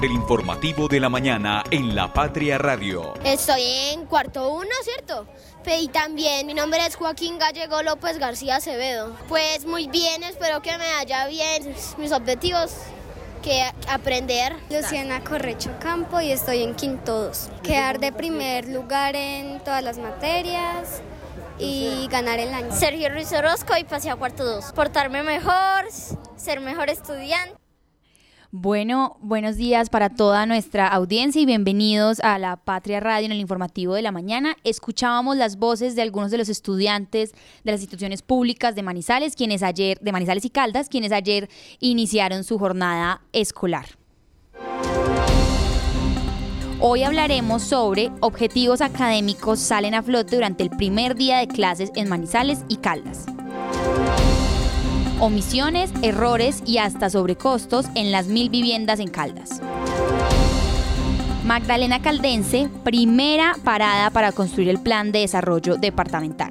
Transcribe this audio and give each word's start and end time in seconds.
del 0.00 0.12
informativo 0.12 0.88
de 0.88 1.00
la 1.00 1.08
mañana 1.08 1.64
en 1.70 1.94
La 1.94 2.12
Patria 2.12 2.58
Radio. 2.58 3.14
Estoy 3.24 3.62
en 3.92 4.06
cuarto 4.06 4.52
uno, 4.52 4.70
¿cierto? 4.82 5.26
Y 5.80 5.88
también 5.88 6.46
mi 6.46 6.54
nombre 6.54 6.84
es 6.86 6.96
Joaquín 6.96 7.38
Gallego 7.38 7.82
López 7.82 8.18
García 8.18 8.56
Acevedo. 8.56 9.16
Pues 9.28 9.64
muy 9.64 9.88
bien, 9.88 10.22
espero 10.22 10.62
que 10.62 10.76
me 10.78 10.92
vaya 10.92 11.26
bien. 11.26 11.74
Mis 11.98 12.12
objetivos 12.12 12.72
que 13.42 13.64
aprender. 13.88 14.54
Luciana 14.70 15.22
Correcho 15.24 15.70
Campo 15.80 16.20
y 16.20 16.30
estoy 16.30 16.62
en 16.62 16.74
quinto 16.74 17.24
2. 17.26 17.48
Quedar 17.62 17.98
de 17.98 18.12
primer 18.12 18.68
lugar 18.68 19.16
en 19.16 19.60
todas 19.60 19.82
las 19.82 19.98
materias 19.98 21.00
y 21.58 22.06
ganar 22.10 22.38
el 22.38 22.52
año. 22.52 22.72
Sergio 22.72 23.08
Ruiz 23.08 23.32
Orozco 23.32 23.76
y 23.76 23.84
pasé 23.84 24.10
a 24.10 24.16
cuarto 24.16 24.44
2. 24.44 24.72
Portarme 24.72 25.22
mejor, 25.22 25.86
ser 26.36 26.60
mejor 26.60 26.90
estudiante. 26.90 27.65
Bueno, 28.58 29.18
buenos 29.20 29.56
días 29.56 29.90
para 29.90 30.08
toda 30.08 30.46
nuestra 30.46 30.88
audiencia 30.88 31.42
y 31.42 31.44
bienvenidos 31.44 32.20
a 32.20 32.38
la 32.38 32.56
Patria 32.56 33.00
Radio 33.00 33.26
en 33.26 33.32
el 33.32 33.38
informativo 33.38 33.92
de 33.92 34.00
la 34.00 34.12
mañana. 34.12 34.56
Escuchábamos 34.64 35.36
las 35.36 35.58
voces 35.58 35.94
de 35.94 36.00
algunos 36.00 36.30
de 36.30 36.38
los 36.38 36.48
estudiantes 36.48 37.32
de 37.64 37.72
las 37.72 37.82
instituciones 37.82 38.22
públicas 38.22 38.74
de 38.74 38.82
Manizales, 38.82 39.36
quienes 39.36 39.62
ayer 39.62 39.98
de 40.00 40.10
Manizales 40.10 40.46
y 40.46 40.48
Caldas, 40.48 40.88
quienes 40.88 41.12
ayer 41.12 41.50
iniciaron 41.80 42.44
su 42.44 42.58
jornada 42.58 43.20
escolar. 43.34 43.84
Hoy 46.80 47.02
hablaremos 47.02 47.62
sobre 47.62 48.10
objetivos 48.20 48.80
académicos 48.80 49.58
salen 49.58 49.92
a 49.92 50.02
flote 50.02 50.34
durante 50.34 50.62
el 50.62 50.70
primer 50.70 51.14
día 51.14 51.36
de 51.36 51.48
clases 51.48 51.92
en 51.94 52.08
Manizales 52.08 52.64
y 52.68 52.76
Caldas. 52.76 53.26
Omisiones, 55.20 55.90
errores 56.02 56.62
y 56.66 56.78
hasta 56.78 57.10
sobrecostos 57.10 57.86
en 57.94 58.12
las 58.12 58.26
mil 58.26 58.50
viviendas 58.50 59.00
en 59.00 59.08
Caldas. 59.08 59.60
Magdalena 61.44 62.02
Caldense, 62.02 62.68
primera 62.84 63.56
parada 63.64 64.10
para 64.10 64.32
construir 64.32 64.68
el 64.68 64.80
plan 64.80 65.12
de 65.12 65.20
desarrollo 65.20 65.76
departamental. 65.76 66.50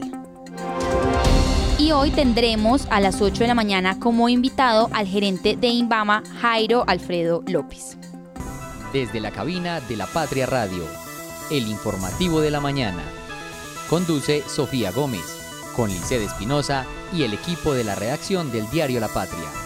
Y 1.78 1.92
hoy 1.92 2.10
tendremos 2.12 2.88
a 2.90 3.00
las 3.00 3.22
8 3.22 3.44
de 3.44 3.48
la 3.48 3.56
mañana 3.56 4.00
como 4.00 4.30
invitado 4.30 4.90
al 4.94 5.08
gerente 5.08 5.56
de 5.56 5.68
Inbama, 5.68 6.24
Jairo 6.42 6.84
Alfredo 6.88 7.44
López 7.46 7.98
desde 8.96 9.20
la 9.20 9.32
cabina 9.32 9.82
de 9.82 9.98
la 9.98 10.08
Patria 10.08 10.46
Radio. 10.46 10.86
El 11.52 11.68
informativo 11.68 12.40
de 12.40 12.50
la 12.50 12.62
mañana. 12.62 13.04
Conduce 13.90 14.42
Sofía 14.48 14.90
Gómez, 14.92 15.35
con 15.76 15.90
Lice 15.90 16.24
Espinosa 16.24 16.86
y 17.14 17.24
el 17.24 17.34
equipo 17.34 17.74
de 17.74 17.84
la 17.84 17.96
redacción 17.96 18.52
del 18.52 18.70
diario 18.70 19.00
La 19.00 19.10
Patria. 19.10 19.65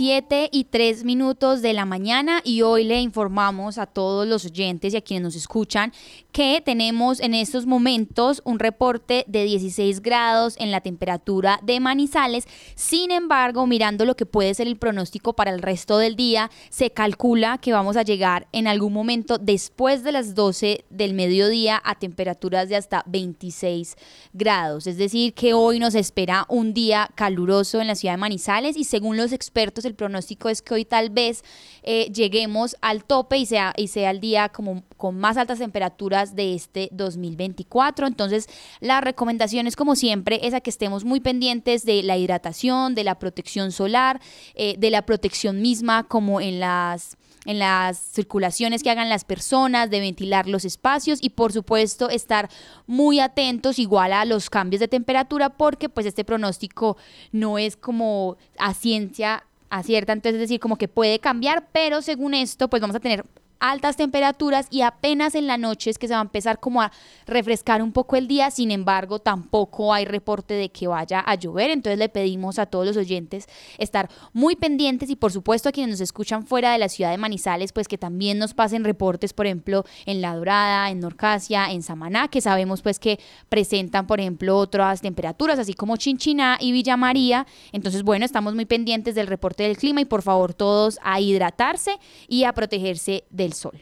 7 0.00 0.48
y 0.50 0.64
3 0.64 1.04
minutos 1.04 1.60
de 1.60 1.74
la 1.74 1.84
mañana 1.84 2.40
y 2.42 2.62
hoy 2.62 2.84
le 2.84 3.02
informamos 3.02 3.76
a 3.76 3.84
todos 3.84 4.26
los 4.26 4.46
oyentes 4.46 4.94
y 4.94 4.96
a 4.96 5.02
quienes 5.02 5.24
nos 5.24 5.36
escuchan 5.36 5.92
que 6.32 6.62
tenemos 6.64 7.20
en 7.20 7.34
estos 7.34 7.66
momentos 7.66 8.40
un 8.46 8.58
reporte 8.58 9.26
de 9.28 9.44
16 9.44 10.00
grados 10.00 10.56
en 10.58 10.70
la 10.70 10.80
temperatura 10.80 11.60
de 11.62 11.80
Manizales. 11.80 12.46
Sin 12.76 13.10
embargo, 13.10 13.66
mirando 13.66 14.06
lo 14.06 14.16
que 14.16 14.24
puede 14.24 14.54
ser 14.54 14.68
el 14.68 14.78
pronóstico 14.78 15.34
para 15.34 15.50
el 15.50 15.60
resto 15.60 15.98
del 15.98 16.16
día, 16.16 16.50
se 16.70 16.92
calcula 16.92 17.58
que 17.58 17.74
vamos 17.74 17.98
a 17.98 18.02
llegar 18.02 18.48
en 18.52 18.68
algún 18.68 18.94
momento 18.94 19.36
después 19.36 20.02
de 20.02 20.12
las 20.12 20.34
12 20.34 20.86
del 20.88 21.12
mediodía 21.12 21.78
a 21.84 21.98
temperaturas 21.98 22.70
de 22.70 22.76
hasta 22.76 23.02
26 23.06 23.96
grados. 24.32 24.86
Es 24.86 24.96
decir, 24.96 25.34
que 25.34 25.52
hoy 25.52 25.78
nos 25.78 25.94
espera 25.94 26.46
un 26.48 26.72
día 26.72 27.10
caluroso 27.16 27.82
en 27.82 27.88
la 27.88 27.96
ciudad 27.96 28.14
de 28.14 28.18
Manizales 28.18 28.78
y 28.78 28.84
según 28.84 29.18
los 29.18 29.32
expertos, 29.32 29.84
el 29.90 29.96
pronóstico 29.96 30.48
es 30.48 30.62
que 30.62 30.74
hoy 30.74 30.84
tal 30.84 31.10
vez 31.10 31.44
eh, 31.82 32.10
lleguemos 32.12 32.76
al 32.80 33.04
tope 33.04 33.36
y 33.36 33.46
sea, 33.46 33.72
y 33.76 33.88
sea 33.88 34.10
el 34.10 34.20
día 34.20 34.48
como 34.48 34.84
con 34.96 35.18
más 35.18 35.36
altas 35.36 35.58
temperaturas 35.58 36.34
de 36.34 36.54
este 36.54 36.88
2024. 36.92 38.06
Entonces, 38.06 38.48
la 38.80 39.00
recomendación 39.00 39.66
es 39.66 39.76
como 39.76 39.96
siempre 39.96 40.40
es 40.42 40.54
que 40.62 40.70
estemos 40.70 41.04
muy 41.04 41.20
pendientes 41.20 41.84
de 41.84 42.02
la 42.02 42.16
hidratación, 42.16 42.94
de 42.94 43.04
la 43.04 43.18
protección 43.18 43.72
solar, 43.72 44.20
eh, 44.54 44.74
de 44.78 44.90
la 44.90 45.06
protección 45.06 45.60
misma 45.62 46.04
como 46.04 46.40
en 46.40 46.60
las 46.60 47.16
en 47.46 47.58
las 47.58 47.98
circulaciones 47.98 48.82
que 48.82 48.90
hagan 48.90 49.08
las 49.08 49.24
personas, 49.24 49.88
de 49.88 50.00
ventilar 50.00 50.46
los 50.46 50.66
espacios 50.66 51.20
y 51.22 51.30
por 51.30 51.52
supuesto 51.52 52.10
estar 52.10 52.50
muy 52.86 53.18
atentos 53.18 53.78
igual 53.78 54.12
a 54.12 54.26
los 54.26 54.50
cambios 54.50 54.80
de 54.80 54.88
temperatura 54.88 55.48
porque 55.48 55.88
pues 55.88 56.06
este 56.06 56.24
pronóstico 56.24 56.98
no 57.32 57.58
es 57.58 57.76
como 57.76 58.36
a 58.58 58.74
ciencia 58.74 59.44
acierta, 59.70 60.12
entonces 60.12 60.34
es 60.34 60.40
decir, 60.40 60.60
como 60.60 60.76
que 60.76 60.88
puede 60.88 61.18
cambiar, 61.20 61.68
pero 61.72 62.02
según 62.02 62.34
esto, 62.34 62.68
pues 62.68 62.80
vamos 62.80 62.96
a 62.96 63.00
tener 63.00 63.24
altas 63.60 63.96
temperaturas 63.96 64.66
y 64.70 64.80
apenas 64.80 65.34
en 65.34 65.46
la 65.46 65.58
noche 65.58 65.90
es 65.90 65.98
que 65.98 66.08
se 66.08 66.14
va 66.14 66.20
a 66.20 66.22
empezar 66.22 66.58
como 66.58 66.82
a 66.82 66.90
refrescar 67.26 67.82
un 67.82 67.92
poco 67.92 68.16
el 68.16 68.26
día, 68.26 68.50
sin 68.50 68.70
embargo 68.70 69.18
tampoco 69.18 69.94
hay 69.94 70.04
reporte 70.06 70.54
de 70.54 70.70
que 70.70 70.86
vaya 70.86 71.20
a 71.20 71.34
llover, 71.34 71.70
entonces 71.70 71.98
le 71.98 72.08
pedimos 72.08 72.58
a 72.58 72.66
todos 72.66 72.86
los 72.86 72.96
oyentes 72.96 73.46
estar 73.78 74.08
muy 74.32 74.56
pendientes 74.56 75.10
y 75.10 75.16
por 75.16 75.30
supuesto 75.30 75.68
a 75.68 75.72
quienes 75.72 75.90
nos 75.90 76.00
escuchan 76.00 76.46
fuera 76.46 76.72
de 76.72 76.78
la 76.78 76.88
ciudad 76.88 77.10
de 77.10 77.18
Manizales, 77.18 77.72
pues 77.72 77.86
que 77.86 77.98
también 77.98 78.38
nos 78.38 78.54
pasen 78.54 78.84
reportes, 78.84 79.32
por 79.32 79.46
ejemplo, 79.46 79.84
en 80.06 80.20
La 80.20 80.34
Dorada, 80.34 80.90
en 80.90 81.00
Norcasia, 81.00 81.70
en 81.70 81.82
Samaná, 81.82 82.28
que 82.28 82.40
sabemos 82.40 82.82
pues 82.82 82.98
que 82.98 83.20
presentan, 83.48 84.06
por 84.06 84.20
ejemplo, 84.20 84.56
otras 84.56 85.02
temperaturas, 85.02 85.58
así 85.58 85.74
como 85.74 85.96
Chinchiná 85.96 86.56
y 86.60 86.72
Villa 86.72 86.96
María, 86.96 87.46
entonces 87.72 88.02
bueno, 88.02 88.24
estamos 88.24 88.54
muy 88.54 88.64
pendientes 88.64 89.14
del 89.14 89.26
reporte 89.26 89.64
del 89.64 89.76
clima 89.76 90.00
y 90.00 90.06
por 90.06 90.22
favor 90.22 90.54
todos 90.54 90.98
a 91.02 91.20
hidratarse 91.20 91.98
y 92.26 92.44
a 92.44 92.52
protegerse 92.52 93.24
del 93.30 93.49
sol. 93.52 93.74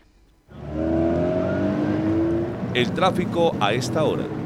El 2.74 2.92
tráfico 2.92 3.56
a 3.60 3.72
esta 3.72 4.04
hora. 4.04 4.37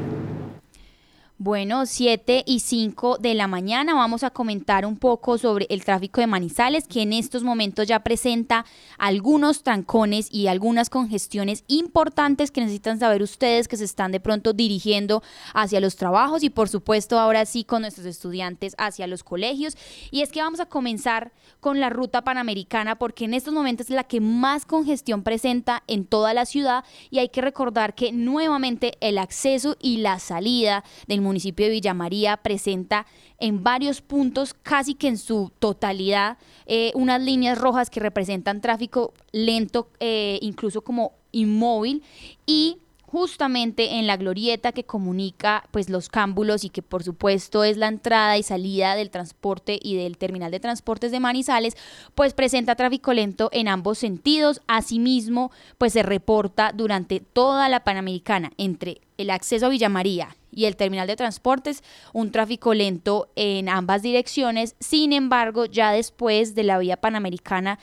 Bueno, 1.45 1.85
7 1.85 2.45
y 2.47 2.61
5 2.61 3.17
de 3.17 3.33
la 3.33 3.47
mañana 3.47 3.93
vamos 3.93 4.23
a 4.23 4.29
comentar 4.29 4.85
un 4.85 4.95
poco 4.95 5.37
sobre 5.37 5.65
el 5.69 5.83
tráfico 5.83 6.21
de 6.21 6.27
Manizales, 6.27 6.87
que 6.87 7.01
en 7.01 7.11
estos 7.11 7.43
momentos 7.43 7.85
ya 7.85 7.99
presenta 7.99 8.63
algunos 8.97 9.61
trancones 9.61 10.29
y 10.31 10.47
algunas 10.47 10.89
congestiones 10.89 11.65
importantes 11.67 12.49
que 12.49 12.61
necesitan 12.61 12.97
saber 12.97 13.21
ustedes 13.21 13.67
que 13.67 13.75
se 13.75 13.83
están 13.83 14.13
de 14.13 14.21
pronto 14.21 14.53
dirigiendo 14.53 15.21
hacia 15.53 15.81
los 15.81 15.97
trabajos 15.97 16.43
y 16.43 16.49
por 16.49 16.69
supuesto 16.69 17.19
ahora 17.19 17.45
sí 17.45 17.65
con 17.65 17.81
nuestros 17.81 18.07
estudiantes 18.07 18.73
hacia 18.77 19.05
los 19.05 19.25
colegios. 19.25 19.75
Y 20.11 20.21
es 20.21 20.31
que 20.31 20.41
vamos 20.41 20.61
a 20.61 20.67
comenzar 20.67 21.33
con 21.59 21.81
la 21.81 21.89
ruta 21.89 22.21
panamericana 22.21 22.97
porque 22.97 23.25
en 23.25 23.33
estos 23.33 23.53
momentos 23.53 23.87
es 23.87 23.95
la 23.97 24.05
que 24.05 24.21
más 24.21 24.65
congestión 24.65 25.23
presenta 25.23 25.83
en 25.87 26.05
toda 26.05 26.33
la 26.33 26.45
ciudad 26.45 26.85
y 27.09 27.19
hay 27.19 27.27
que 27.27 27.41
recordar 27.41 27.95
que 27.95 28.13
nuevamente 28.13 28.93
el 29.01 29.17
acceso 29.17 29.75
y 29.81 29.97
la 29.97 30.19
salida 30.19 30.85
del 31.05 31.19
municipio 31.19 31.32
municipio 31.33 31.65
de 31.65 31.71
Villa 31.71 31.95
María 31.95 32.37
presenta 32.37 33.07
en 33.39 33.63
varios 33.63 34.01
puntos, 34.01 34.53
casi 34.53 34.93
que 34.93 35.07
en 35.07 35.17
su 35.17 35.51
totalidad, 35.57 36.37
eh, 36.67 36.91
unas 36.93 37.19
líneas 37.21 37.57
rojas 37.57 37.89
que 37.89 37.99
representan 37.99 38.61
tráfico 38.61 39.13
lento, 39.31 39.89
eh, 39.99 40.37
incluso 40.41 40.81
como 40.81 41.13
inmóvil, 41.31 42.03
y 42.45 42.77
justamente 43.13 43.99
en 43.99 44.07
la 44.07 44.17
glorieta 44.17 44.71
que 44.71 44.85
comunica 44.85 45.67
pues 45.71 45.89
los 45.89 46.09
cámbulos 46.09 46.63
y 46.63 46.69
que 46.69 46.81
por 46.81 47.03
supuesto 47.03 47.63
es 47.63 47.77
la 47.77 47.87
entrada 47.87 48.37
y 48.37 48.43
salida 48.43 48.95
del 48.95 49.11
transporte 49.11 49.79
y 49.81 49.95
del 49.95 50.17
terminal 50.17 50.51
de 50.51 50.59
transportes 50.59 51.11
de 51.11 51.19
Manizales, 51.19 51.77
pues 52.15 52.33
presenta 52.33 52.75
tráfico 52.75 53.13
lento 53.13 53.49
en 53.53 53.67
ambos 53.67 53.97
sentidos. 53.97 54.61
Asimismo, 54.67 55.51
pues 55.77 55.93
se 55.93 56.03
reporta 56.03 56.71
durante 56.73 57.19
toda 57.19 57.69
la 57.69 57.83
Panamericana 57.83 58.51
entre 58.57 59.01
el 59.17 59.29
acceso 59.29 59.67
a 59.67 59.69
Villa 59.69 59.89
María 59.89 60.35
y 60.55 60.65
el 60.65 60.75
terminal 60.75 61.07
de 61.07 61.15
transportes 61.15 61.83
un 62.13 62.31
tráfico 62.31 62.73
lento 62.73 63.29
en 63.35 63.69
ambas 63.69 64.01
direcciones. 64.01 64.75
Sin 64.79 65.13
embargo, 65.13 65.65
ya 65.65 65.91
después 65.91 66.55
de 66.55 66.63
la 66.63 66.77
vía 66.77 66.97
panamericana 66.97 67.79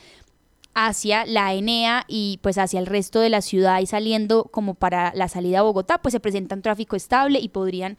hacia 0.75 1.27
la 1.27 1.53
Enea 1.53 2.05
y 2.07 2.39
pues 2.43 2.57
hacia 2.59 2.81
el 2.81 2.87
resto 2.87 3.21
de 3.21 3.29
la 3.29 3.43
ciudad 3.43 3.81
y 3.81 3.87
saliendo 3.87 4.45
como 4.45 4.75
para 4.75 5.13
la 5.15 5.29
salida 5.29 5.61
a 5.61 5.63
Bogotá, 5.63 6.01
pues 6.01 6.13
se 6.13 6.21
presenta 6.21 6.55
un 6.55 6.63
tráfico 6.63 6.97
estable 6.97 7.41
y 7.41 7.49
podrían 7.49 7.99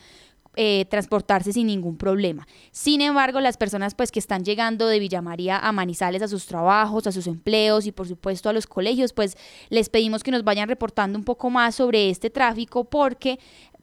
eh, 0.58 0.86
transportarse 0.90 1.54
sin 1.54 1.68
ningún 1.68 1.96
problema. 1.96 2.46
Sin 2.72 3.00
embargo, 3.00 3.40
las 3.40 3.56
personas 3.56 3.96
pues 3.96 4.12
que 4.12 4.20
están 4.20 4.44
llegando 4.44 4.86
de 4.88 5.00
Villa 5.00 5.22
María 5.22 5.58
a 5.58 5.72
Manizales 5.72 6.22
a 6.22 6.28
sus 6.28 6.46
trabajos, 6.46 7.08
a 7.08 7.14
sus 7.14 7.28
empleos 7.28 7.86
y 7.86 7.94
por 7.94 8.06
supuesto 8.06 8.50
a 8.50 8.54
los 8.54 8.68
colegios, 8.68 9.14
pues 9.14 9.38
les 9.70 9.88
pedimos 9.88 10.24
que 10.24 10.32
nos 10.32 10.44
vayan 10.44 10.68
reportando 10.68 11.18
un 11.18 11.24
poco 11.24 11.50
más 11.50 11.76
sobre 11.76 12.10
este 12.10 12.30
tráfico 12.30 12.84
porque 12.84 13.40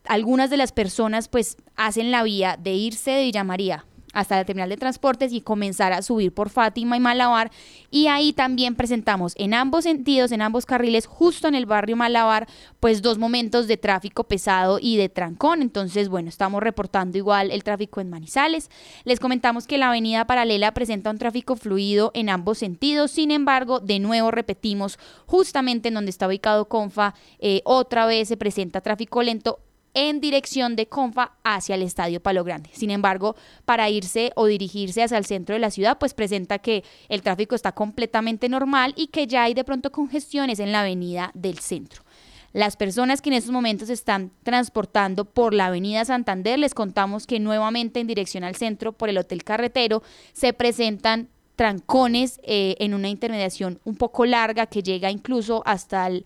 algunas 0.09 0.51
de 0.51 0.57
las 0.57 0.73
personas 0.73 1.29
pues 1.29 1.57
hacen 1.77 2.11
la 2.11 2.23
vía 2.23 2.59
de 2.61 2.75
irse 2.75 3.13
de 3.13 3.23
Villa 3.25 3.45
María 3.45 3.85
hasta 4.13 4.37
la 4.37 4.45
terminal 4.45 4.69
de 4.69 4.77
transportes 4.77 5.33
y 5.33 5.41
comenzar 5.41 5.93
a 5.93 6.03
subir 6.03 6.33
por 6.33 6.51
Fátima 6.51 6.97
y 6.97 7.01
Malabar. 7.01 7.51
Y 7.91 8.07
ahí 8.09 8.33
también 8.33 8.75
presentamos 8.75 9.35
en 9.37 9.55
ambos 9.55 9.85
sentidos, 9.85 10.33
en 10.33 10.43
ambos 10.43 10.67
carriles, 10.67 11.07
justo 11.07 11.49
en 11.49 11.55
el 11.55 11.67
barrio 11.67 11.97
Malabar, 11.97 12.49
pues 12.81 13.03
dos 13.03 13.19
momentos 13.19 13.69
de 13.69 13.77
tráfico 13.77 14.25
pesado 14.25 14.79
y 14.81 14.97
de 14.97 15.09
trancón. 15.09 15.63
Entonces, 15.63 16.09
bueno, 16.09 16.29
estamos 16.29 16.63
reportando 16.63 17.19
igual 17.19 17.51
el 17.51 17.65
tráfico 17.65 18.01
en 18.01 18.11
Manizales. 18.11 18.71
Les 19.05 19.21
comentamos 19.21 19.67
que 19.67 19.79
la 19.79 19.89
avenida 19.89 20.27
paralela 20.27 20.73
presenta 20.73 21.11
un 21.11 21.19
tráfico 21.19 21.57
fluido 21.57 22.11
en 22.15 22.29
ambos 22.29 22.59
sentidos. 22.59 23.11
Sin 23.11 23.31
embargo, 23.31 23.81
de 23.81 23.99
nuevo 23.99 24.31
repetimos, 24.31 24.99
justamente 25.27 25.89
en 25.89 25.95
donde 25.95 26.11
está 26.11 26.27
ubicado 26.27 26.69
Confa, 26.69 27.15
eh, 27.39 27.63
otra 27.65 28.07
vez 28.07 28.29
se 28.29 28.37
presenta 28.37 28.81
tráfico 28.81 29.23
lento 29.23 29.61
en 30.01 30.21
dirección 30.21 30.77
de 30.77 30.87
Confa 30.87 31.33
hacia 31.43 31.75
el 31.75 31.83
Estadio 31.83 32.21
Palo 32.23 32.45
Grande. 32.45 32.71
Sin 32.73 32.93
embargo, 32.93 33.35
para 33.65 33.91
irse 33.91 34.31
o 34.37 34.47
dirigirse 34.47 35.03
hacia 35.03 35.19
el 35.19 35.27
centro 35.27 35.55
de 35.55 35.59
la 35.59 35.73
ciudad, 35.73 35.99
pues 35.99 36.15
presenta 36.15 36.61
que 36.61 36.85
el 37.09 37.23
tráfico 37.23 37.57
está 37.57 37.73
completamente 37.73 38.49
normal 38.49 38.95
y 38.97 39.09
que 39.09 39.27
ya 39.27 39.43
hay 39.43 39.55
de 39.55 39.65
pronto 39.65 39.91
congestiones 39.91 40.61
en 40.61 40.71
la 40.71 40.83
avenida 40.83 41.33
del 41.35 41.59
centro. 41.59 42.05
Las 42.53 42.77
personas 42.77 43.21
que 43.21 43.31
en 43.31 43.35
estos 43.35 43.51
momentos 43.51 43.91
están 43.91 44.31
transportando 44.45 45.25
por 45.25 45.53
la 45.53 45.67
avenida 45.67 46.05
Santander, 46.05 46.61
les 46.61 46.75
contamos 46.75 47.27
que 47.27 47.41
nuevamente 47.41 47.99
en 47.99 48.07
dirección 48.07 48.45
al 48.45 48.55
centro 48.55 48.93
por 48.93 49.09
el 49.09 49.19
Hotel 49.19 49.43
Carretero 49.43 50.05
se 50.33 50.53
presentan 50.53 51.29
trancones 51.57 52.39
eh, 52.45 52.77
en 52.79 52.95
una 52.95 53.09
intermediación 53.09 53.81
un 53.83 53.97
poco 53.97 54.25
larga 54.27 54.67
que 54.67 54.85
llega 54.85 55.11
incluso 55.11 55.65
hasta 55.67 56.07
el 56.07 56.25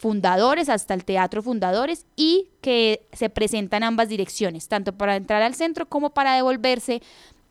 fundadores 0.00 0.70
hasta 0.70 0.94
el 0.94 1.04
Teatro 1.04 1.42
Fundadores 1.42 2.06
y 2.16 2.48
que 2.62 3.02
se 3.12 3.28
presentan 3.28 3.82
ambas 3.82 4.08
direcciones, 4.08 4.66
tanto 4.66 4.94
para 4.94 5.14
entrar 5.14 5.42
al 5.42 5.54
centro 5.54 5.86
como 5.86 6.08
para 6.08 6.34
devolverse 6.34 7.02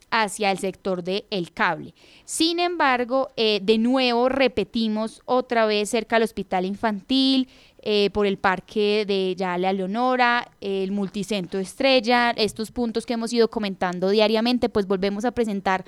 hacia 0.09 0.49
el 0.49 0.57
sector 0.57 1.03
de 1.03 1.25
El 1.29 1.51
Cable. 1.51 1.93
Sin 2.25 2.59
embargo, 2.59 3.29
eh, 3.37 3.59
de 3.61 3.77
nuevo 3.77 4.29
repetimos 4.29 5.21
otra 5.25 5.67
vez 5.67 5.91
cerca 5.91 6.15
del 6.15 6.23
Hospital 6.23 6.65
Infantil, 6.65 7.47
eh, 7.81 8.09
por 8.11 8.25
el 8.25 8.37
Parque 8.37 9.05
de 9.07 9.35
Yale 9.37 9.67
a 9.67 9.71
Leonora, 9.71 10.51
el 10.59 10.91
Multicentro 10.91 11.61
Estrella, 11.61 12.31
estos 12.31 12.71
puntos 12.71 13.05
que 13.05 13.13
hemos 13.13 13.31
ido 13.31 13.49
comentando 13.49 14.09
diariamente, 14.09 14.67
pues 14.67 14.85
volvemos 14.85 15.23
a 15.23 15.31
presentar 15.31 15.85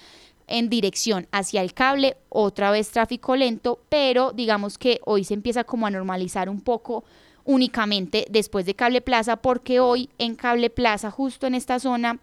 en 0.51 0.69
dirección 0.69 1.27
hacia 1.31 1.61
el 1.61 1.73
cable, 1.73 2.17
otra 2.29 2.71
vez 2.71 2.89
tráfico 2.91 3.35
lento, 3.35 3.79
pero 3.89 4.31
digamos 4.31 4.77
que 4.77 4.99
hoy 5.05 5.23
se 5.23 5.33
empieza 5.33 5.63
como 5.63 5.87
a 5.87 5.91
normalizar 5.91 6.49
un 6.49 6.61
poco 6.61 7.03
únicamente 7.43 8.25
después 8.29 8.65
de 8.65 8.75
Cable 8.75 9.01
Plaza, 9.01 9.37
porque 9.37 9.79
hoy 9.79 10.09
en 10.17 10.35
Cable 10.35 10.69
Plaza, 10.69 11.09
justo 11.09 11.47
en 11.47 11.55
esta 11.55 11.79
zona 11.79 12.19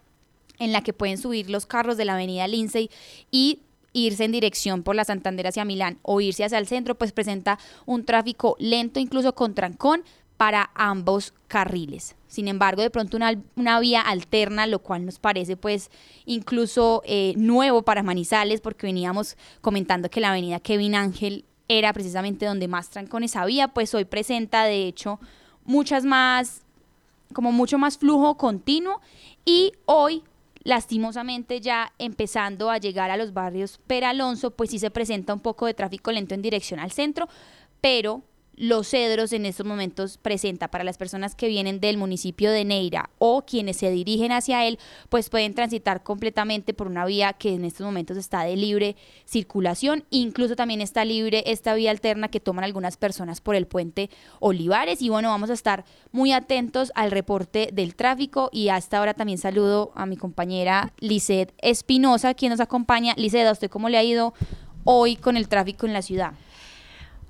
en 0.59 0.73
la 0.73 0.83
que 0.83 0.93
pueden 0.93 1.19
subir 1.19 1.51
los 1.51 1.67
carros 1.67 1.97
de 1.97 2.05
la 2.05 2.15
avenida 2.15 2.49
Lindsay 2.49 2.91
y 3.31 3.61
irse 3.93 4.25
en 4.25 4.33
dirección 4.33 4.83
por 4.83 4.95
la 4.95 5.05
Santander 5.05 5.47
hacia 5.47 5.65
Milán 5.65 5.99
o 6.03 6.21
irse 6.21 6.45
hacia 6.45 6.59
el 6.59 6.67
centro, 6.67 6.97
pues 6.97 7.13
presenta 7.13 7.59
un 7.87 8.05
tráfico 8.05 8.57
lento, 8.59 9.01
incluso 9.01 9.35
con 9.35 9.55
trancón, 9.55 10.05
para 10.38 10.70
ambos 10.75 11.35
carriles. 11.49 12.14
Sin 12.29 12.46
embargo, 12.49 12.81
de 12.81 12.90
pronto 12.90 13.17
una, 13.17 13.81
vía 13.81 14.00
alterna, 14.00 14.67
lo 14.67 14.79
cual 14.79 15.05
nos 15.05 15.19
parece 15.19 15.56
pues 15.56 15.90
incluso 16.25 17.02
eh, 17.05 17.35
nuevo 17.37 17.82
para 17.82 18.02
Manizales, 18.02 18.61
porque 18.61 18.87
veníamos 18.87 19.37
comentando 19.61 20.08
que 20.08 20.20
la 20.20 20.31
avenida 20.31 20.61
Kevin 20.61 20.94
Ángel 20.94 21.44
era 21.67 21.93
precisamente 21.93 22.46
donde 22.46 22.69
más 22.69 22.88
trancones 22.88 23.35
había, 23.35 23.69
pues 23.69 23.94
hoy 23.94 24.05
presenta 24.05 24.64
de 24.64 24.87
hecho 24.87 25.19
muchas 25.64 26.05
más, 26.05 26.62
como 27.34 27.50
mucho 27.50 27.76
más 27.76 27.99
flujo 27.99 28.37
continuo 28.37 29.00
y 29.44 29.73
hoy 29.87 30.23
lastimosamente 30.62 31.61
ya 31.61 31.93
empezando 31.99 32.70
a 32.70 32.79
llegar 32.79 33.11
a 33.11 33.17
los 33.17 33.32
barrios 33.32 33.81
Peralonso, 33.88 34.52
pues 34.52 34.70
sí 34.70 34.79
se 34.79 34.91
presenta 34.91 35.34
un 35.34 35.41
poco 35.41 35.67
de 35.67 35.75
tráfico 35.75 36.12
lento 36.12 36.34
en 36.34 36.43
dirección 36.43 36.79
al 36.79 36.93
centro, 36.93 37.29
pero 37.81 38.23
los 38.58 38.88
Cedros 38.88 39.32
en 39.32 39.46
estos 39.46 39.64
momentos 39.64 40.19
presenta 40.19 40.69
para 40.69 40.84
las 40.84 40.99
personas 40.99 41.34
que 41.34 41.49
vienen 41.49 41.81
del 41.81 41.96
municipio 41.96 42.50
de 42.50 42.64
Neira 42.64 43.10
o 43.19 43.43
quienes 43.43 43.76
se 43.76 43.90
dirigen 43.90 44.32
hacia 44.32 44.66
él, 44.66 44.78
pues 45.08 45.31
pueden 45.31 45.55
transitar 45.55 46.02
completamente 46.02 46.75
por 46.75 46.88
una 46.88 47.05
vía 47.05 47.32
que 47.32 47.55
en 47.55 47.64
estos 47.64 47.84
momentos 47.84 48.16
está 48.16 48.43
de 48.43 48.56
libre 48.56 48.96
circulación. 49.25 50.05
Incluso 50.10 50.56
también 50.56 50.81
está 50.81 51.05
libre 51.05 51.44
esta 51.46 51.75
vía 51.75 51.90
alterna 51.90 52.28
que 52.28 52.40
toman 52.40 52.64
algunas 52.64 52.96
personas 52.96 53.40
por 53.40 53.55
el 53.55 53.66
puente 53.66 54.10
Olivares. 54.40 55.02
Y 55.02 55.08
bueno, 55.08 55.31
vamos 55.31 55.50
a 55.50 55.55
estar 55.55 55.84
muy 56.10 56.32
atentos 56.32 56.90
al 56.94 57.10
reporte 57.10 57.70
del 57.72 57.94
tráfico 57.94 58.50
y 58.52 58.70
hasta 58.70 58.99
ahora 58.99 59.14
también 59.14 59.38
saludo 59.38 59.93
a 59.94 60.06
mi 60.06 60.16
compañera 60.16 60.93
Lisset 60.99 61.55
Espinosa, 61.58 62.34
quien 62.34 62.50
nos 62.50 62.60
acompaña. 62.60 63.14
Lisset, 63.16 63.46
¿a 63.46 63.52
usted 63.52 63.70
cómo 63.70 63.88
le 63.88 63.99
ha 63.99 64.02
ido 64.02 64.34
hoy 64.84 65.16
con 65.16 65.37
el 65.37 65.49
tráfico 65.49 65.87
en 65.87 65.93
la 65.93 66.02
ciudad? 66.02 66.32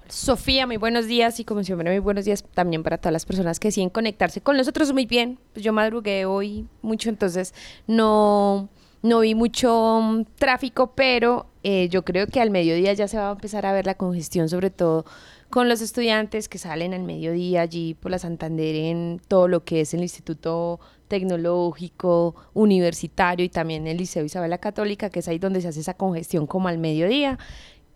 Sofía, 0.09 0.67
muy 0.67 0.79
buenos 0.79 1.07
días 1.07 1.39
y 1.39 1.45
como 1.45 1.63
siempre, 1.63 1.91
muy 1.91 1.99
buenos 1.99 2.25
días 2.25 2.43
también 2.55 2.83
para 2.83 2.97
todas 2.97 3.13
las 3.13 3.27
personas 3.27 3.61
que 3.61 3.69
deciden 3.69 3.91
conectarse 3.91 4.41
con 4.41 4.57
nosotros 4.57 4.93
muy 4.95 5.05
bien. 5.05 5.39
Pues 5.53 5.63
yo 5.63 5.73
madrugué 5.75 6.25
hoy 6.25 6.67
mucho, 6.81 7.11
entonces 7.11 7.53
no, 7.87 8.71
no 9.03 9.21
vi 9.21 9.35
mucho 9.35 10.01
mm, 10.03 10.23
tráfico, 10.37 10.93
pero 10.95 11.47
eh, 11.63 11.91
yo 11.91 12.07
creo 12.07 12.27
que 12.27 12.41
al 12.41 12.51
mediodía 12.51 12.95
ya 12.95 13.07
se 13.07 13.19
va 13.19 13.29
a 13.29 13.33
empezar 13.33 13.67
a 13.67 13.73
ver 13.73 13.85
la 13.85 13.97
congestión, 13.97 14.49
sobre 14.49 14.71
todo 14.71 15.05
con 15.51 15.69
los 15.69 15.83
estudiantes 15.83 16.49
que 16.49 16.57
salen 16.57 16.95
al 16.95 17.03
mediodía 17.03 17.61
allí 17.61 17.93
por 17.93 18.11
la 18.11 18.19
Santander 18.19 18.77
en 18.77 19.21
todo 19.29 19.47
lo 19.47 19.65
que 19.65 19.83
es 19.83 19.93
el 19.93 20.01
Instituto 20.01 20.81
Tecnológico, 21.09 22.35
Universitario 22.55 23.45
y 23.45 23.51
también 23.51 23.87
el 23.87 23.99
Liceo 23.99 24.25
Isabel 24.25 24.51
la 24.51 24.59
Católica, 24.59 25.11
que 25.11 25.21
es 25.21 25.29
ahí 25.29 25.39
donde 25.39 25.61
se 25.61 25.69
hace 25.69 25.81
esa 25.81 25.95
congestión 25.95 26.47
como 26.47 26.69
al 26.69 26.79
mediodía, 26.79 27.39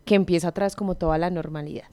que 0.05 0.15
empieza 0.15 0.49
atrás 0.49 0.77
como 0.77 0.95
toda 0.95 1.17
la 1.17 1.31
normalidad. 1.31 1.87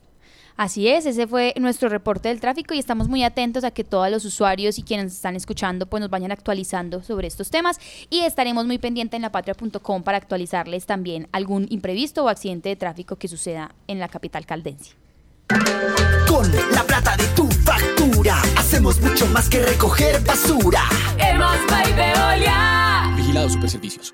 Así 0.60 0.90
es, 0.90 1.06
ese 1.06 1.26
fue 1.26 1.54
nuestro 1.58 1.88
reporte 1.88 2.28
del 2.28 2.42
tráfico 2.42 2.74
y 2.74 2.80
estamos 2.80 3.08
muy 3.08 3.24
atentos 3.24 3.64
a 3.64 3.72
que 3.72 3.86
todos 3.86 4.12
los 4.12 4.26
usuarios 4.26 4.78
y 4.78 4.84
quienes 4.84 5.14
están 5.14 5.38
escuchando 5.38 5.86
pues 5.86 6.02
nos 6.02 6.10
vayan 6.10 6.34
actualizando 6.34 7.02
sobre 7.02 7.30
estos 7.30 7.50
temas 7.50 7.80
y 8.10 8.24
estaremos 8.24 8.66
muy 8.66 8.78
pendientes 8.78 9.16
en 9.16 9.22
lapatria.com 9.22 10.04
para 10.04 10.18
actualizarles 10.18 10.86
también 10.86 11.30
algún 11.32 11.66
imprevisto 11.70 12.26
o 12.26 12.28
accidente 12.28 12.68
de 12.68 12.76
tráfico 12.76 13.16
que 13.16 13.30
suceda 13.30 13.74
en 13.88 14.00
la 14.00 14.10
capital 14.10 14.46
caldense. 14.46 14.96
Con 16.28 16.52
la 16.74 16.84
plata 16.84 17.16
de 17.16 17.28
tu 17.28 17.48
factura 17.48 18.42
hacemos 18.58 19.00
mucho 19.00 19.28
más 19.28 19.48
que 19.48 19.64
recoger 19.64 20.22
basura. 20.26 20.84
Hemos 21.18 21.56
Vigilado 23.16 23.48
Superservicios. 23.48 24.14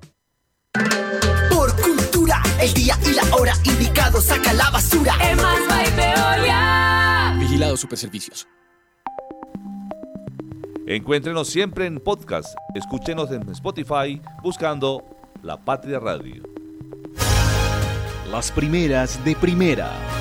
el 2.61 2.73
día 2.73 2.97
y 3.05 3.13
la 3.13 3.35
hora 3.35 3.53
indicado, 3.63 4.21
saca 4.21 4.53
la 4.53 4.69
basura. 4.69 5.15
Es 5.21 5.35
más 5.37 5.95
Veolia. 5.95 7.35
Vigilado 7.39 7.75
Superservicios. 7.75 8.47
Encuéntrenos 10.85 11.47
siempre 11.47 11.85
en 11.85 11.99
podcast. 11.99 12.55
Escúchenos 12.75 13.31
en 13.31 13.49
Spotify 13.49 14.21
buscando 14.43 15.03
La 15.41 15.57
Patria 15.57 15.99
Radio. 15.99 16.43
Las 18.29 18.51
primeras 18.51 19.23
de 19.25 19.35
primera 19.35 20.20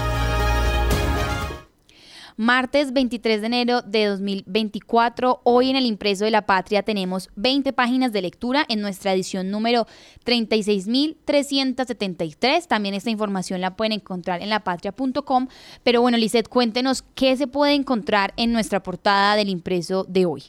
martes 2.41 2.93
23 2.95 3.43
de 3.43 3.47
enero 3.47 3.83
de 3.83 4.07
2024. 4.07 5.43
Hoy 5.45 5.69
en 5.69 5.77
el 5.77 5.85
impreso 5.85 6.25
de 6.25 6.31
la 6.31 6.47
patria 6.47 6.83
tenemos 6.83 7.29
20 7.37 7.75
páginas 7.75 8.13
de 8.13 8.23
lectura 8.23 8.65
en 8.71 8.81
nuestra 8.81 9.13
edición 9.13 9.51
número 9.51 9.87
36.373. 10.25 12.67
También 12.67 12.95
esta 12.95 13.11
información 13.11 13.61
la 13.61 13.77
pueden 13.77 13.93
encontrar 13.93 14.41
en 14.41 14.49
lapatria.com. 14.49 15.49
Pero 15.83 16.01
bueno, 16.01 16.17
Lizeth, 16.17 16.49
cuéntenos 16.49 17.05
qué 17.15 17.37
se 17.37 17.47
puede 17.47 17.75
encontrar 17.75 18.33
en 18.39 18.53
nuestra 18.53 18.83
portada 18.83 19.37
del 19.37 19.51
impreso 19.51 20.07
de 20.09 20.25
hoy 20.25 20.45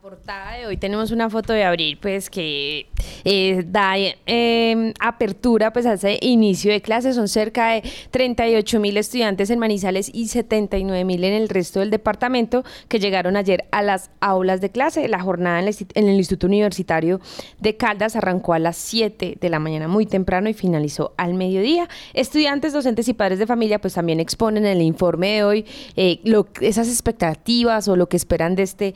portada 0.00 0.56
de 0.56 0.66
hoy 0.66 0.78
tenemos 0.78 1.10
una 1.10 1.28
foto 1.28 1.52
de 1.52 1.62
abril, 1.62 1.98
pues 2.00 2.30
que 2.30 2.86
eh, 3.24 3.64
da 3.66 3.98
eh, 3.98 4.94
apertura 4.98 5.74
pues 5.74 5.84
a 5.84 5.94
ese 5.94 6.18
inicio 6.22 6.72
de 6.72 6.80
clases. 6.80 7.16
Son 7.16 7.28
cerca 7.28 7.72
de 7.72 7.82
38 8.10 8.80
mil 8.80 8.96
estudiantes 8.96 9.50
en 9.50 9.58
Manizales 9.58 10.10
y 10.12 10.28
79 10.28 11.04
mil 11.04 11.22
en 11.24 11.34
el 11.34 11.50
resto 11.50 11.80
del 11.80 11.90
departamento 11.90 12.64
que 12.88 12.98
llegaron 12.98 13.36
ayer 13.36 13.66
a 13.72 13.82
las 13.82 14.10
aulas 14.20 14.62
de 14.62 14.70
clase. 14.70 15.06
La 15.06 15.20
jornada 15.20 15.60
en 15.60 15.68
el, 15.68 16.14
Instituto 16.14 16.46
Universitario 16.46 17.20
de 17.58 17.76
Caldas 17.76 18.16
arrancó 18.16 18.54
a 18.54 18.58
las 18.58 18.76
7 18.76 19.36
de 19.38 19.50
la 19.50 19.58
mañana 19.58 19.86
muy 19.86 20.06
temprano 20.06 20.48
y 20.48 20.54
finalizó 20.54 21.12
al 21.18 21.34
mediodía. 21.34 21.88
Estudiantes, 22.14 22.72
docentes 22.72 23.06
y 23.08 23.12
padres 23.12 23.38
de 23.38 23.46
familia 23.46 23.80
pues 23.80 23.94
también 23.94 24.18
exponen 24.18 24.64
en 24.64 24.78
el 24.78 24.82
informe 24.82 25.32
de 25.32 25.44
hoy 25.44 25.66
eh, 25.96 26.20
esas 26.62 26.88
expectativas 26.88 27.86
o 27.88 27.96
lo 27.96 28.08
que 28.08 28.16
esperan 28.16 28.54
de 28.54 28.62
este 28.62 28.94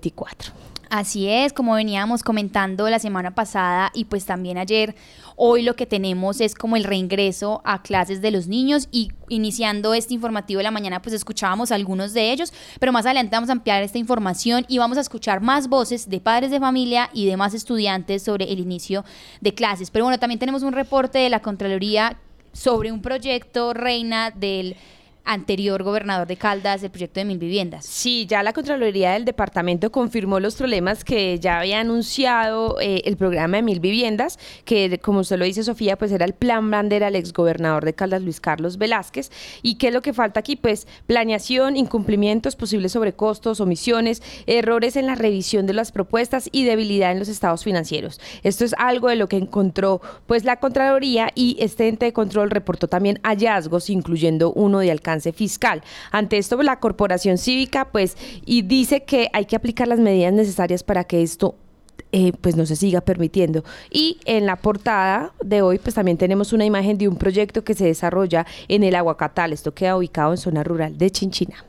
2024. 0.00 0.52
Así 0.90 1.28
es, 1.28 1.52
como 1.52 1.74
veníamos 1.74 2.24
comentando 2.24 2.90
la 2.90 2.98
semana 2.98 3.32
pasada 3.32 3.92
y 3.94 4.06
pues 4.06 4.24
también 4.24 4.58
ayer, 4.58 4.96
hoy 5.36 5.62
lo 5.62 5.76
que 5.76 5.86
tenemos 5.86 6.40
es 6.40 6.56
como 6.56 6.74
el 6.74 6.82
reingreso 6.82 7.62
a 7.64 7.80
clases 7.80 8.20
de 8.20 8.32
los 8.32 8.48
niños 8.48 8.88
y 8.90 9.12
iniciando 9.28 9.94
este 9.94 10.14
informativo 10.14 10.58
de 10.58 10.64
la 10.64 10.72
mañana 10.72 11.00
pues 11.00 11.14
escuchábamos 11.14 11.70
algunos 11.70 12.12
de 12.12 12.32
ellos, 12.32 12.52
pero 12.80 12.90
más 12.90 13.06
adelante 13.06 13.36
vamos 13.36 13.50
a 13.50 13.52
ampliar 13.52 13.84
esta 13.84 13.98
información 13.98 14.64
y 14.66 14.78
vamos 14.78 14.98
a 14.98 15.02
escuchar 15.02 15.40
más 15.40 15.68
voces 15.68 16.10
de 16.10 16.18
padres 16.18 16.50
de 16.50 16.58
familia 16.58 17.08
y 17.12 17.26
de 17.26 17.36
más 17.36 17.54
estudiantes 17.54 18.24
sobre 18.24 18.50
el 18.50 18.58
inicio 18.58 19.04
de 19.40 19.54
clases. 19.54 19.92
Pero 19.92 20.06
bueno, 20.06 20.18
también 20.18 20.40
tenemos 20.40 20.64
un 20.64 20.72
reporte 20.72 21.20
de 21.20 21.30
la 21.30 21.40
Contraloría 21.40 22.18
sobre 22.52 22.90
un 22.90 23.00
proyecto 23.00 23.74
reina 23.74 24.32
del 24.32 24.74
anterior 25.30 25.84
gobernador 25.84 26.26
de 26.26 26.36
Caldas 26.36 26.82
el 26.82 26.90
proyecto 26.90 27.20
de 27.20 27.24
mil 27.24 27.38
viviendas. 27.38 27.86
Sí, 27.86 28.26
ya 28.26 28.42
la 28.42 28.52
Contraloría 28.52 29.12
del 29.12 29.24
Departamento 29.24 29.92
confirmó 29.92 30.40
los 30.40 30.56
problemas 30.56 31.04
que 31.04 31.38
ya 31.38 31.60
había 31.60 31.78
anunciado 31.80 32.80
eh, 32.80 33.02
el 33.04 33.16
programa 33.16 33.58
de 33.58 33.62
mil 33.62 33.78
viviendas, 33.78 34.40
que 34.64 34.98
como 34.98 35.20
usted 35.20 35.38
lo 35.38 35.44
dice 35.44 35.62
Sofía, 35.62 35.96
pues 35.96 36.10
era 36.10 36.24
el 36.24 36.32
plan 36.34 36.68
bandera 36.68 37.06
del 37.06 37.14
exgobernador 37.14 37.84
de 37.84 37.94
Caldas 37.94 38.22
Luis 38.22 38.40
Carlos 38.40 38.76
Velázquez. 38.76 39.30
¿Y 39.62 39.76
qué 39.76 39.88
es 39.88 39.94
lo 39.94 40.02
que 40.02 40.12
falta 40.12 40.40
aquí? 40.40 40.56
Pues 40.56 40.88
planeación, 41.06 41.76
incumplimientos, 41.76 42.56
posibles 42.56 42.92
sobrecostos, 42.92 43.60
omisiones, 43.60 44.22
errores 44.46 44.96
en 44.96 45.06
la 45.06 45.14
revisión 45.14 45.66
de 45.66 45.74
las 45.74 45.92
propuestas 45.92 46.48
y 46.50 46.64
debilidad 46.64 47.12
en 47.12 47.20
los 47.20 47.28
estados 47.28 47.62
financieros. 47.62 48.20
Esto 48.42 48.64
es 48.64 48.74
algo 48.78 49.08
de 49.08 49.16
lo 49.16 49.28
que 49.28 49.36
encontró 49.36 50.00
pues 50.26 50.44
la 50.44 50.56
Contraloría 50.56 51.30
y 51.36 51.56
este 51.60 51.86
ente 51.86 52.06
de 52.06 52.12
control 52.12 52.50
reportó 52.50 52.88
también 52.88 53.20
hallazgos, 53.22 53.90
incluyendo 53.90 54.52
uno 54.52 54.80
de 54.80 54.90
alcance 54.90 55.19
fiscal. 55.32 55.82
Ante 56.10 56.38
esto, 56.38 56.60
la 56.62 56.80
corporación 56.80 57.38
cívica, 57.38 57.88
pues, 57.90 58.16
y 58.44 58.62
dice 58.62 59.04
que 59.04 59.28
hay 59.32 59.44
que 59.44 59.56
aplicar 59.56 59.88
las 59.88 59.98
medidas 59.98 60.32
necesarias 60.32 60.82
para 60.82 61.04
que 61.04 61.22
esto 61.22 61.54
eh, 62.12 62.32
pues 62.40 62.56
no 62.56 62.66
se 62.66 62.76
siga 62.76 63.00
permitiendo. 63.00 63.64
Y 63.90 64.18
en 64.24 64.46
la 64.46 64.56
portada 64.56 65.32
de 65.42 65.62
hoy, 65.62 65.78
pues 65.78 65.94
también 65.94 66.18
tenemos 66.18 66.52
una 66.52 66.64
imagen 66.64 66.98
de 66.98 67.08
un 67.08 67.16
proyecto 67.16 67.62
que 67.62 67.74
se 67.74 67.84
desarrolla 67.84 68.46
en 68.68 68.82
el 68.82 68.94
Aguacatal. 68.96 69.52
Esto 69.52 69.74
queda 69.74 69.96
ubicado 69.96 70.32
en 70.32 70.38
zona 70.38 70.64
rural 70.64 70.98
de 70.98 71.10
Chinchina. 71.10 71.64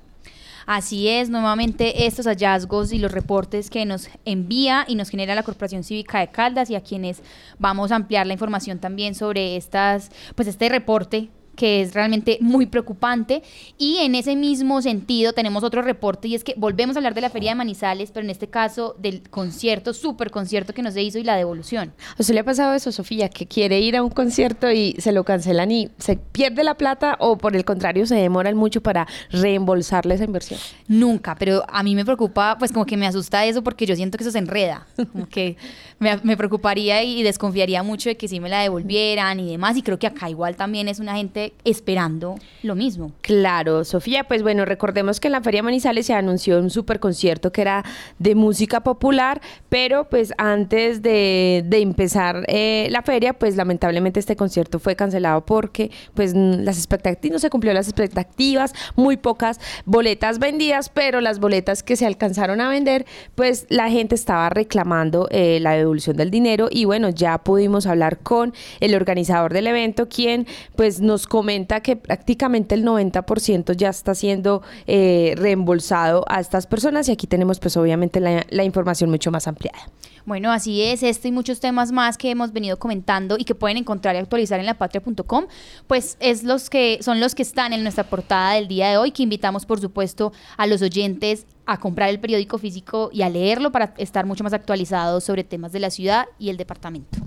Así 0.66 1.10
es, 1.10 1.30
nuevamente 1.30 2.06
estos 2.06 2.28
hallazgos 2.28 2.94
y 2.94 3.00
los 3.00 3.12
reportes 3.12 3.70
que 3.70 3.86
nos 3.86 4.10
envía 4.26 4.86
y 4.88 4.96
nos 4.96 5.10
genera 5.10 5.36
la 5.36 5.44
Corporación 5.44 5.84
Cívica 5.84 6.20
de 6.20 6.30
Caldas 6.30 6.70
y 6.70 6.76
a 6.76 6.82
quienes 6.82 7.22
vamos 7.60 7.92
a 7.92 7.96
ampliar 7.96 8.28
la 8.28 8.34
información 8.34 8.80
también 8.80 9.16
sobre 9.16 9.58
estas, 9.58 10.12
pues 10.36 10.48
este 10.48 10.70
reporte 10.70 11.30
que 11.56 11.82
es 11.82 11.94
realmente 11.94 12.38
muy 12.42 12.66
preocupante. 12.66 13.42
Y 13.78 13.98
en 13.98 14.16
ese 14.16 14.36
mismo 14.36 14.82
sentido 14.82 15.34
tenemos 15.34 15.64
otro 15.64 15.82
reporte 15.82 16.28
y 16.28 16.36
es 16.36 16.44
que 16.44 16.54
volvemos 16.58 16.96
a 16.96 17.00
hablar 17.00 17.14
de 17.14 17.22
la 17.22 17.30
Feria 17.30 17.52
de 17.52 17.56
Manizales, 17.56 18.12
pero 18.12 18.24
en 18.24 18.30
este 18.30 18.48
caso 18.48 18.96
del 19.00 19.30
concierto, 19.30 19.94
súper 19.94 20.32
concierto 20.32 20.74
que 20.74 20.82
nos 20.82 20.92
se 20.92 21.02
hizo 21.02 21.20
y 21.20 21.24
la 21.24 21.36
devolución. 21.36 21.94
¿A 22.18 22.22
usted 22.22 22.34
le 22.34 22.42
ha 22.42 22.44
pasado 22.44 22.74
eso, 22.74 22.92
Sofía, 22.92 23.30
que 23.30 23.48
quiere 23.48 23.80
ir 23.80 23.96
a 23.96 24.04
un 24.04 24.10
concierto 24.10 24.72
y 24.72 24.96
se 25.00 25.12
lo 25.12 25.24
cancelan 25.24 25.72
y 25.72 25.90
se 25.98 26.18
pierde 26.18 26.64
la 26.64 26.76
plata 26.76 27.16
o 27.20 27.38
por 27.38 27.56
el 27.56 27.66
contrario 27.66 28.06
se 28.06 28.16
demoran 28.16 28.56
mucho 28.56 28.82
para 28.82 29.08
reembolsarle 29.30 30.16
esa 30.16 30.26
inversión? 30.26 30.60
Nunca, 30.88 31.36
pero 31.36 31.64
a 31.68 31.84
mí 31.84 31.96
me 31.96 32.06
preocupa, 32.06 32.58
pues 32.60 32.72
como 32.72 32.86
que 32.86 32.98
me 32.98 33.08
asusta 33.08 33.46
eso 33.46 33.64
porque 33.64 33.86
yo 33.86 33.96
siento 33.96 34.18
que 34.18 34.24
eso 34.24 34.32
se 34.32 34.40
enreda, 34.40 34.88
como 35.12 35.28
que 35.28 35.58
me, 36.00 36.18
me 36.24 36.38
preocuparía 36.38 37.04
y 37.04 37.24
desconfiaría 37.24 37.84
mucho 37.84 38.10
de 38.10 38.18
que 38.18 38.28
sí 38.28 38.40
me 38.40 38.50
la 38.50 38.62
devolvieran 38.62 39.40
y 39.40 39.52
demás. 39.52 39.78
Y 39.78 39.82
creo 39.82 40.00
que 40.00 40.08
acá 40.08 40.30
igual 40.30 40.56
también 40.56 40.88
es 40.88 41.00
una 41.00 41.16
gente 41.16 41.41
esperando 41.64 42.36
lo 42.64 42.76
mismo. 42.76 43.12
Claro, 43.22 43.84
Sofía, 43.84 44.24
pues 44.26 44.44
bueno, 44.44 44.66
recordemos 44.66 45.20
que 45.20 45.28
en 45.28 45.34
la 45.34 45.42
Feria 45.42 45.64
Manizales 45.64 46.06
se 46.06 46.14
anunció 46.14 46.60
un 46.60 46.70
super 46.70 47.00
concierto 47.00 47.52
que 47.52 47.62
era 47.62 47.84
de 48.20 48.36
música 48.36 48.82
popular, 48.82 49.42
pero 49.70 50.10
pues 50.10 50.34
antes 50.38 51.02
de, 51.02 51.66
empezar 51.72 52.44
eh, 52.48 52.88
la 52.92 53.02
feria, 53.02 53.34
pues 53.34 53.56
lamentablemente 53.56 54.20
este 54.20 54.36
concierto 54.36 54.80
fue 54.80 54.96
cancelado 54.96 55.46
porque 55.46 55.92
pues 56.14 56.34
las 56.36 56.78
expectativas, 56.78 57.34
no 57.34 57.40
se 57.40 57.50
cumplió 57.50 57.74
las 57.74 57.88
expectativas, 57.88 58.74
muy 58.96 59.18
pocas 59.18 59.60
boletas 59.86 60.40
vendidas, 60.40 60.90
pero 60.90 61.22
las 61.22 61.40
boletas 61.40 61.84
que 61.84 61.96
se 61.96 62.06
alcanzaron 62.06 62.62
a 62.62 62.70
vender, 62.70 63.06
pues 63.36 63.66
la 63.70 63.90
gente 63.90 64.16
estaba 64.16 64.50
reclamando 64.50 65.28
eh, 65.32 65.60
la 65.62 65.74
devolución 65.74 66.18
del 66.18 66.32
dinero 66.32 66.68
y 66.70 66.86
bueno, 66.86 67.10
ya 67.10 67.38
pudimos 67.40 67.88
hablar 67.88 68.20
con 68.20 68.54
el 68.80 68.96
organizador 68.96 69.54
del 69.54 69.68
evento, 69.68 70.10
quien 70.10 70.48
pues 70.76 71.02
nos 71.02 71.28
comenta 71.32 71.80
que 71.80 71.96
prácticamente 71.96 72.76
el 72.76 72.84
90% 72.84 73.74
ya 73.78 73.88
está 73.88 74.14
siendo 74.16 74.64
eh, 74.86 75.34
reembolsado 75.38 76.26
a 76.28 76.42
estas 76.42 76.68
personas 76.68 77.08
y 77.08 77.14
aquí 77.14 77.26
tenemos 77.26 77.58
pues 77.58 77.78
obviamente 77.78 78.20
la, 78.20 78.46
la 78.50 78.66
información 78.66 79.10
mucho 79.10 79.32
más 79.32 79.48
ampliada. 79.48 79.80
Bueno, 80.26 80.52
así 80.52 80.82
es, 80.82 81.04
este 81.04 81.30
y 81.30 81.32
muchos 81.32 81.62
temas 81.62 81.94
más 81.94 82.18
que 82.18 82.32
hemos 82.32 82.52
venido 82.52 82.78
comentando 82.78 83.38
y 83.40 83.46
que 83.46 83.56
pueden 83.56 83.78
encontrar 83.78 84.16
y 84.16 84.18
actualizar 84.18 84.60
en 84.60 84.66
lapatria.com, 84.66 85.46
pues 85.88 86.18
es 86.20 86.44
los 86.44 86.70
que 86.70 87.00
son 87.02 87.22
los 87.22 87.34
que 87.34 87.44
están 87.44 87.72
en 87.72 87.84
nuestra 87.84 88.04
portada 88.04 88.56
del 88.56 88.68
día 88.68 88.90
de 88.90 88.98
hoy, 88.98 89.12
que 89.12 89.24
invitamos 89.24 89.66
por 89.66 89.80
supuesto 89.80 90.34
a 90.58 90.68
los 90.68 90.82
oyentes 90.82 91.46
a 91.66 91.80
comprar 91.80 92.10
el 92.10 92.20
periódico 92.20 92.58
físico 92.58 93.10
y 93.14 93.22
a 93.22 93.30
leerlo 93.30 93.72
para 93.72 93.94
estar 94.00 94.26
mucho 94.26 94.44
más 94.44 94.52
actualizados 94.52 95.24
sobre 95.24 95.46
temas 95.46 95.72
de 95.72 95.80
la 95.80 95.92
ciudad 95.92 96.26
y 96.38 96.50
el 96.50 96.58
departamento. 96.58 97.20